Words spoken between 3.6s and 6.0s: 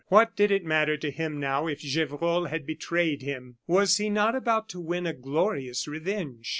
Was he not about to win a glorious